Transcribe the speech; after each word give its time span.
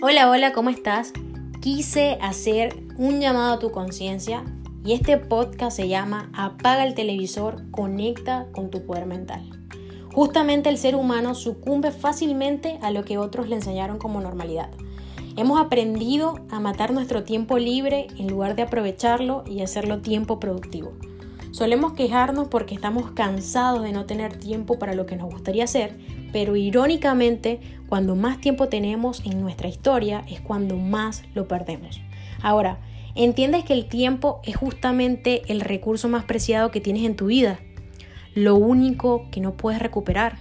Hola, 0.00 0.30
hola, 0.30 0.52
¿cómo 0.52 0.70
estás? 0.70 1.12
Quise 1.60 2.18
hacer 2.20 2.84
un 2.98 3.20
llamado 3.20 3.54
a 3.54 3.58
tu 3.58 3.72
conciencia 3.72 4.44
y 4.84 4.92
este 4.92 5.16
podcast 5.16 5.76
se 5.76 5.88
llama 5.88 6.30
Apaga 6.34 6.84
el 6.86 6.94
televisor, 6.94 7.68
conecta 7.72 8.46
con 8.52 8.70
tu 8.70 8.86
poder 8.86 9.06
mental. 9.06 9.50
Justamente 10.14 10.68
el 10.68 10.78
ser 10.78 10.94
humano 10.94 11.34
sucumbe 11.34 11.90
fácilmente 11.90 12.78
a 12.80 12.92
lo 12.92 13.04
que 13.04 13.18
otros 13.18 13.48
le 13.48 13.56
enseñaron 13.56 13.98
como 13.98 14.20
normalidad. 14.20 14.70
Hemos 15.36 15.60
aprendido 15.60 16.36
a 16.48 16.60
matar 16.60 16.92
nuestro 16.92 17.24
tiempo 17.24 17.58
libre 17.58 18.06
en 18.16 18.28
lugar 18.28 18.54
de 18.54 18.62
aprovecharlo 18.62 19.42
y 19.48 19.62
hacerlo 19.62 19.98
tiempo 19.98 20.38
productivo. 20.38 20.92
Solemos 21.58 21.94
quejarnos 21.94 22.46
porque 22.46 22.76
estamos 22.76 23.10
cansados 23.10 23.82
de 23.82 23.90
no 23.90 24.06
tener 24.06 24.36
tiempo 24.36 24.78
para 24.78 24.94
lo 24.94 25.06
que 25.06 25.16
nos 25.16 25.28
gustaría 25.28 25.64
hacer, 25.64 25.98
pero 26.32 26.54
irónicamente, 26.54 27.58
cuando 27.88 28.14
más 28.14 28.40
tiempo 28.40 28.68
tenemos 28.68 29.26
en 29.26 29.40
nuestra 29.40 29.66
historia 29.66 30.22
es 30.28 30.40
cuando 30.40 30.76
más 30.76 31.24
lo 31.34 31.48
perdemos. 31.48 32.00
Ahora, 32.42 32.78
entiendes 33.16 33.64
que 33.64 33.72
el 33.72 33.86
tiempo 33.86 34.40
es 34.44 34.54
justamente 34.54 35.42
el 35.48 35.60
recurso 35.60 36.08
más 36.08 36.24
preciado 36.24 36.70
que 36.70 36.80
tienes 36.80 37.02
en 37.02 37.16
tu 37.16 37.26
vida, 37.26 37.58
lo 38.36 38.54
único 38.54 39.26
que 39.32 39.40
no 39.40 39.56
puedes 39.56 39.82
recuperar. 39.82 40.38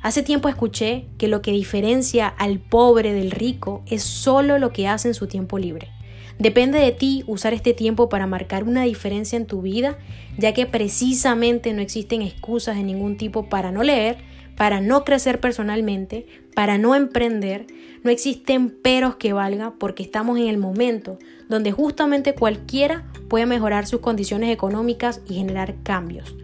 Hace 0.00 0.22
tiempo 0.22 0.48
escuché 0.48 1.08
que 1.18 1.26
lo 1.26 1.42
que 1.42 1.50
diferencia 1.50 2.28
al 2.28 2.60
pobre 2.60 3.12
del 3.12 3.32
rico 3.32 3.82
es 3.86 4.04
solo 4.04 4.60
lo 4.60 4.72
que 4.72 4.86
hace 4.86 5.08
en 5.08 5.14
su 5.14 5.26
tiempo 5.26 5.58
libre. 5.58 5.95
Depende 6.38 6.78
de 6.78 6.92
ti 6.92 7.24
usar 7.26 7.54
este 7.54 7.72
tiempo 7.72 8.08
para 8.08 8.26
marcar 8.26 8.64
una 8.64 8.82
diferencia 8.82 9.36
en 9.36 9.46
tu 9.46 9.62
vida, 9.62 9.98
ya 10.36 10.52
que 10.52 10.66
precisamente 10.66 11.72
no 11.72 11.80
existen 11.80 12.20
excusas 12.20 12.76
de 12.76 12.82
ningún 12.82 13.16
tipo 13.16 13.48
para 13.48 13.72
no 13.72 13.82
leer, 13.82 14.18
para 14.56 14.80
no 14.80 15.04
crecer 15.04 15.40
personalmente, 15.40 16.26
para 16.54 16.78
no 16.78 16.94
emprender, 16.94 17.66
no 18.02 18.10
existen 18.10 18.70
peros 18.70 19.16
que 19.16 19.32
valga 19.32 19.74
porque 19.78 20.02
estamos 20.02 20.38
en 20.38 20.48
el 20.48 20.58
momento 20.58 21.18
donde 21.48 21.72
justamente 21.72 22.34
cualquiera 22.34 23.06
puede 23.28 23.46
mejorar 23.46 23.86
sus 23.86 24.00
condiciones 24.00 24.50
económicas 24.50 25.20
y 25.28 25.34
generar 25.34 25.74
cambios. 25.82 26.34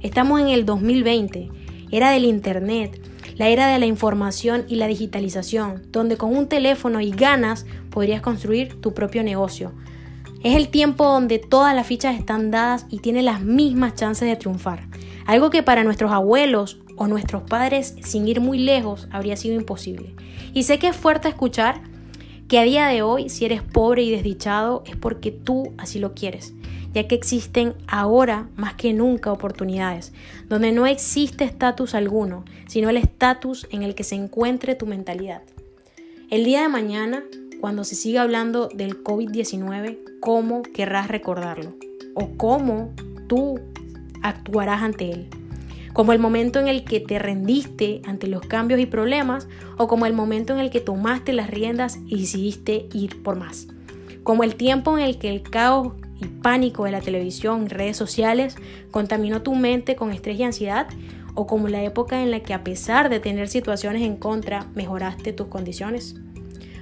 Estamos 0.00 0.40
en 0.40 0.48
el 0.48 0.66
2020, 0.66 1.50
era 1.96 2.10
del 2.10 2.24
Internet, 2.24 3.00
la 3.36 3.48
era 3.48 3.68
de 3.68 3.78
la 3.78 3.86
información 3.86 4.64
y 4.68 4.76
la 4.76 4.86
digitalización, 4.86 5.82
donde 5.90 6.16
con 6.16 6.36
un 6.36 6.48
teléfono 6.48 7.00
y 7.00 7.10
ganas 7.10 7.66
podrías 7.90 8.20
construir 8.20 8.80
tu 8.80 8.94
propio 8.94 9.22
negocio. 9.22 9.72
Es 10.42 10.56
el 10.56 10.68
tiempo 10.68 11.04
donde 11.04 11.38
todas 11.38 11.74
las 11.74 11.86
fichas 11.86 12.18
están 12.18 12.50
dadas 12.50 12.86
y 12.90 12.98
tiene 12.98 13.22
las 13.22 13.40
mismas 13.40 13.94
chances 13.94 14.28
de 14.28 14.36
triunfar. 14.36 14.86
Algo 15.26 15.50
que 15.50 15.62
para 15.62 15.84
nuestros 15.84 16.12
abuelos 16.12 16.80
o 16.96 17.06
nuestros 17.06 17.42
padres, 17.42 17.96
sin 18.02 18.28
ir 18.28 18.40
muy 18.40 18.58
lejos, 18.58 19.08
habría 19.10 19.36
sido 19.36 19.54
imposible. 19.54 20.14
Y 20.52 20.64
sé 20.64 20.78
que 20.78 20.88
es 20.88 20.96
fuerte 20.96 21.28
escuchar 21.28 21.80
que 22.54 22.60
a 22.60 22.62
día 22.62 22.86
de 22.86 23.02
hoy, 23.02 23.30
si 23.30 23.44
eres 23.44 23.62
pobre 23.62 24.04
y 24.04 24.12
desdichado, 24.12 24.84
es 24.86 24.94
porque 24.94 25.32
tú 25.32 25.72
así 25.76 25.98
lo 25.98 26.14
quieres, 26.14 26.54
ya 26.92 27.08
que 27.08 27.16
existen 27.16 27.74
ahora 27.88 28.48
más 28.54 28.74
que 28.74 28.92
nunca 28.92 29.32
oportunidades, 29.32 30.12
donde 30.48 30.70
no 30.70 30.86
existe 30.86 31.42
estatus 31.42 31.96
alguno, 31.96 32.44
sino 32.68 32.90
el 32.90 32.96
estatus 32.96 33.66
en 33.72 33.82
el 33.82 33.96
que 33.96 34.04
se 34.04 34.14
encuentre 34.14 34.76
tu 34.76 34.86
mentalidad. 34.86 35.42
El 36.30 36.44
día 36.44 36.62
de 36.62 36.68
mañana, 36.68 37.24
cuando 37.60 37.82
se 37.82 37.96
siga 37.96 38.22
hablando 38.22 38.68
del 38.68 39.02
COVID-19, 39.02 39.98
¿cómo 40.20 40.62
querrás 40.62 41.08
recordarlo? 41.08 41.74
¿O 42.14 42.36
cómo 42.36 42.92
tú 43.26 43.58
actuarás 44.22 44.80
ante 44.80 45.10
él? 45.10 45.28
Como 45.94 46.12
el 46.12 46.18
momento 46.18 46.58
en 46.58 46.66
el 46.68 46.84
que 46.84 47.00
te 47.00 47.18
rendiste 47.18 48.02
ante 48.04 48.26
los 48.26 48.42
cambios 48.42 48.80
y 48.80 48.86
problemas 48.86 49.48
o 49.78 49.86
como 49.86 50.06
el 50.06 50.12
momento 50.12 50.52
en 50.52 50.58
el 50.58 50.68
que 50.68 50.80
tomaste 50.80 51.32
las 51.32 51.48
riendas 51.48 52.00
y 52.06 52.20
decidiste 52.20 52.88
ir 52.92 53.22
por 53.22 53.36
más. 53.36 53.68
Como 54.24 54.42
el 54.42 54.56
tiempo 54.56 54.98
en 54.98 55.04
el 55.04 55.18
que 55.18 55.30
el 55.30 55.42
caos 55.42 55.92
y 56.20 56.26
pánico 56.26 56.84
de 56.84 56.90
la 56.90 57.00
televisión 57.00 57.64
y 57.64 57.68
redes 57.68 57.96
sociales 57.96 58.56
contaminó 58.90 59.42
tu 59.42 59.54
mente 59.54 59.94
con 59.94 60.10
estrés 60.10 60.38
y 60.38 60.42
ansiedad 60.42 60.88
o 61.34 61.46
como 61.46 61.68
la 61.68 61.84
época 61.84 62.22
en 62.22 62.32
la 62.32 62.40
que 62.40 62.54
a 62.54 62.64
pesar 62.64 63.08
de 63.08 63.20
tener 63.20 63.48
situaciones 63.48 64.02
en 64.02 64.16
contra 64.16 64.66
mejoraste 64.74 65.32
tus 65.32 65.46
condiciones. 65.46 66.16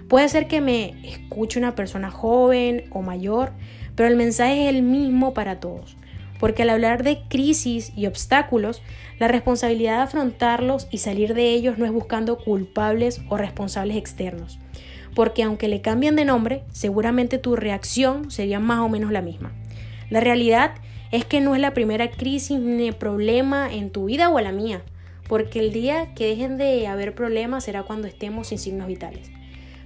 Puede 0.08 0.28
ser 0.30 0.48
que 0.48 0.62
me 0.62 1.06
escuche 1.06 1.58
una 1.58 1.74
persona 1.74 2.10
joven 2.10 2.84
o 2.90 3.02
mayor, 3.02 3.52
pero 3.94 4.08
el 4.08 4.16
mensaje 4.16 4.64
es 4.64 4.74
el 4.74 4.82
mismo 4.82 5.34
para 5.34 5.60
todos 5.60 5.98
porque 6.42 6.62
al 6.62 6.70
hablar 6.70 7.04
de 7.04 7.20
crisis 7.28 7.92
y 7.94 8.06
obstáculos, 8.06 8.82
la 9.20 9.28
responsabilidad 9.28 9.98
de 9.98 10.02
afrontarlos 10.02 10.88
y 10.90 10.98
salir 10.98 11.34
de 11.34 11.50
ellos 11.50 11.78
no 11.78 11.86
es 11.86 11.92
buscando 11.92 12.36
culpables 12.36 13.20
o 13.28 13.36
responsables 13.36 13.96
externos, 13.96 14.58
porque 15.14 15.44
aunque 15.44 15.68
le 15.68 15.82
cambien 15.82 16.16
de 16.16 16.24
nombre, 16.24 16.64
seguramente 16.72 17.38
tu 17.38 17.54
reacción 17.54 18.32
sería 18.32 18.58
más 18.58 18.80
o 18.80 18.88
menos 18.88 19.12
la 19.12 19.22
misma. 19.22 19.52
La 20.10 20.18
realidad 20.18 20.74
es 21.12 21.24
que 21.24 21.40
no 21.40 21.54
es 21.54 21.60
la 21.60 21.74
primera 21.74 22.10
crisis 22.10 22.58
ni 22.58 22.90
problema 22.90 23.72
en 23.72 23.90
tu 23.90 24.06
vida 24.06 24.28
o 24.28 24.36
en 24.36 24.44
la 24.44 24.50
mía, 24.50 24.82
porque 25.28 25.60
el 25.60 25.72
día 25.72 26.12
que 26.16 26.26
dejen 26.26 26.58
de 26.58 26.88
haber 26.88 27.14
problemas 27.14 27.62
será 27.62 27.84
cuando 27.84 28.08
estemos 28.08 28.48
sin 28.48 28.58
signos 28.58 28.88
vitales. 28.88 29.30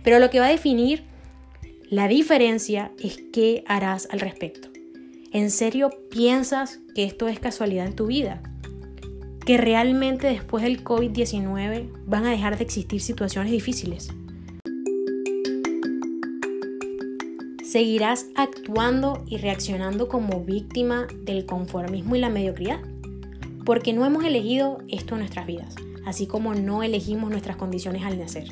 Pero 0.03 0.21
lo 0.21 0.31
que 0.31 0.41
va 0.41 0.47
a 0.47 0.53
definir 0.53 1.05
la 1.91 2.09
diferencia 2.09 2.93
es 2.99 3.19
qué 3.31 3.63
harás 3.67 4.09
al 4.11 4.21
respecto. 4.21 4.76
¿En 5.33 5.51
serio 5.51 5.91
piensas 6.09 6.81
que 6.95 7.05
esto 7.05 7.27
es 7.27 7.41
casualidad 7.41 7.87
en 7.87 7.97
tu 7.97 8.07
vida? 8.07 8.43
¿Que 9.45 9.57
realmente 9.57 10.29
después 10.29 10.63
del 10.63 10.85
COVID-19 10.85 11.91
van 12.07 12.27
a 12.27 12.31
dejar 12.31 12.57
de 12.57 12.65
existir 12.65 13.01
situaciones 13.01 13.51
difíciles? 13.51 14.09
¿Seguirás 17.65 18.27
actuando 18.37 19.25
y 19.27 19.39
reaccionando 19.39 20.09
como 20.09 20.45
víctima 20.45 21.09
del 21.25 21.45
conformismo 21.45 22.15
y 22.15 22.21
la 22.21 22.31
mediocridad? 22.31 22.81
Porque 23.65 23.93
no 23.93 24.07
hemos 24.07 24.25
elegido 24.25 24.79
esto 24.89 25.17
en 25.17 25.21
nuestras 25.21 25.47
vidas, 25.47 25.75
así 26.07 26.27
como 26.27 26.55
no 26.55 26.83
elegimos 26.83 27.31
nuestras 27.31 27.57
condiciones 27.57 28.05
al 28.05 28.19
nacer. 28.19 28.49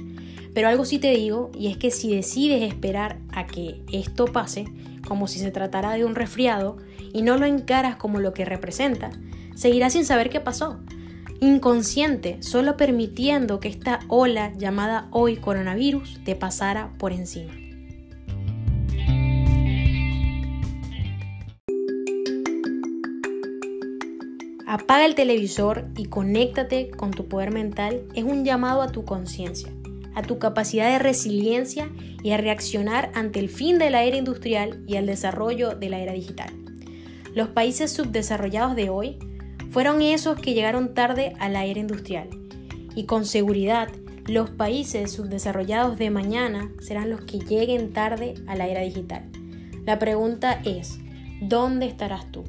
Pero 0.53 0.69
algo 0.69 0.85
sí 0.85 0.99
te 0.99 1.13
digo, 1.13 1.51
y 1.59 1.69
es 1.69 1.79
que 1.79 1.91
si 1.91 2.15
decides 2.15 2.63
esperar 2.63 3.19
a 3.33 3.47
que 3.47 3.81
esto 3.91 4.27
pase, 4.27 4.67
como 5.07 5.27
si 5.27 5.39
se 5.39 5.51
tratara 5.51 5.93
de 5.93 6.05
un 6.05 6.15
resfriado, 6.15 6.77
y 7.13 7.23
no 7.23 7.39
lo 7.39 7.47
encaras 7.47 7.97
como 7.97 8.21
lo 8.21 8.35
que 8.35 8.45
representa, 8.45 9.11
seguirás 9.55 9.95
sin 9.95 10.05
saber 10.05 10.31
qué 10.31 10.41
pasó. 10.41 10.81
Inconsciente, 11.41 12.43
solo 12.43 12.77
permitiendo 12.77 13.61
que 13.61 13.69
esta 13.69 14.01
ola 14.09 14.53
llamada 14.57 15.09
hoy 15.11 15.37
coronavirus 15.37 16.21
te 16.25 16.37
pasara 16.37 16.93
por 16.99 17.13
encima. 17.13 17.53
Apaga 24.75 25.07
el 25.07 25.15
televisor 25.15 25.87
y 25.97 26.07
conéctate 26.07 26.91
con 26.91 27.13
tu 27.13 27.29
poder 27.29 27.53
mental 27.53 28.03
es 28.17 28.25
un 28.25 28.45
llamado 28.45 28.83
a 28.83 28.91
tu 28.91 29.05
conciencia 29.05 29.71
a 30.17 30.23
tu 30.23 30.41
capacidad 30.41 30.91
de 30.91 30.99
resiliencia 30.99 31.93
y 32.25 32.33
a 32.33 32.39
reaccionar 32.39 33.13
ante 33.15 33.39
el 33.39 33.51
fin 33.51 33.79
de 33.79 33.91
la 33.91 34.03
era 34.03 34.17
industrial 34.17 34.83
y 34.89 34.97
el 34.97 35.07
desarrollo 35.07 35.77
de 35.77 35.91
la 35.91 36.01
era 36.01 36.13
digital. 36.13 36.53
Los 37.37 37.51
países 37.51 37.93
subdesarrollados 37.93 38.75
de 38.75 38.91
hoy 38.91 39.17
fueron 39.71 40.03
esos 40.03 40.41
que 40.41 40.55
llegaron 40.55 40.93
tarde 40.93 41.35
a 41.39 41.49
la 41.49 41.67
era 41.67 41.79
industrial 41.79 42.29
y 42.97 43.05
con 43.05 43.27
seguridad 43.27 43.91
los 44.27 44.51
países 44.51 45.13
subdesarrollados 45.13 45.99
de 45.99 46.11
mañana 46.11 46.73
serán 46.81 47.11
los 47.11 47.21
que 47.21 47.39
lleguen 47.39 47.93
tarde 47.93 48.35
a 48.49 48.57
la 48.57 48.67
era 48.67 48.81
digital. 48.81 49.31
La 49.87 50.01
pregunta 50.01 50.61
es, 50.65 50.99
¿dónde 51.41 51.87
estarás 51.87 52.33
tú? 52.33 52.43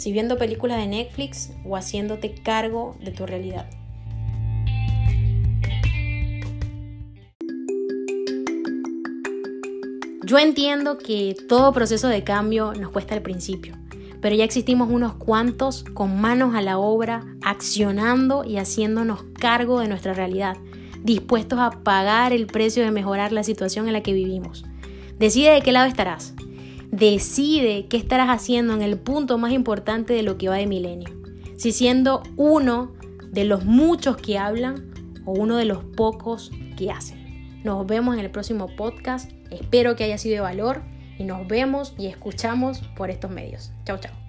Si 0.00 0.12
viendo 0.12 0.38
películas 0.38 0.78
de 0.78 0.86
Netflix 0.86 1.52
o 1.62 1.76
haciéndote 1.76 2.32
cargo 2.32 2.96
de 3.04 3.10
tu 3.10 3.26
realidad. 3.26 3.68
Yo 10.24 10.38
entiendo 10.38 10.96
que 10.96 11.36
todo 11.50 11.74
proceso 11.74 12.08
de 12.08 12.24
cambio 12.24 12.72
nos 12.72 12.92
cuesta 12.92 13.14
al 13.14 13.20
principio, 13.20 13.76
pero 14.22 14.34
ya 14.34 14.44
existimos 14.44 14.88
unos 14.90 15.16
cuantos 15.16 15.84
con 15.92 16.18
manos 16.18 16.54
a 16.54 16.62
la 16.62 16.78
obra, 16.78 17.26
accionando 17.42 18.42
y 18.42 18.56
haciéndonos 18.56 19.24
cargo 19.38 19.80
de 19.80 19.88
nuestra 19.88 20.14
realidad, 20.14 20.56
dispuestos 21.02 21.58
a 21.58 21.72
pagar 21.82 22.32
el 22.32 22.46
precio 22.46 22.82
de 22.82 22.90
mejorar 22.90 23.32
la 23.32 23.44
situación 23.44 23.86
en 23.86 23.92
la 23.92 24.02
que 24.02 24.14
vivimos. 24.14 24.64
Decide 25.18 25.50
de 25.50 25.60
qué 25.60 25.72
lado 25.72 25.88
estarás. 25.88 26.32
Decide 26.90 27.86
qué 27.88 27.96
estarás 27.96 28.28
haciendo 28.28 28.74
en 28.74 28.82
el 28.82 28.98
punto 28.98 29.38
más 29.38 29.52
importante 29.52 30.12
de 30.12 30.22
lo 30.22 30.38
que 30.38 30.48
va 30.48 30.56
de 30.56 30.66
milenio. 30.66 31.08
Si 31.56 31.72
siendo 31.72 32.22
uno 32.36 32.92
de 33.30 33.44
los 33.44 33.64
muchos 33.64 34.16
que 34.16 34.38
hablan 34.38 34.90
o 35.24 35.32
uno 35.32 35.56
de 35.56 35.64
los 35.64 35.84
pocos 35.84 36.50
que 36.76 36.90
hacen. 36.90 37.60
Nos 37.64 37.86
vemos 37.86 38.14
en 38.14 38.20
el 38.20 38.30
próximo 38.30 38.68
podcast. 38.74 39.30
Espero 39.50 39.94
que 39.96 40.04
haya 40.04 40.18
sido 40.18 40.34
de 40.34 40.40
valor 40.40 40.82
y 41.18 41.24
nos 41.24 41.46
vemos 41.46 41.94
y 41.98 42.06
escuchamos 42.06 42.80
por 42.96 43.10
estos 43.10 43.30
medios. 43.30 43.72
Chao, 43.84 43.98
chao. 43.98 44.19